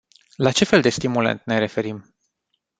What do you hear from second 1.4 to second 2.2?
ne referim?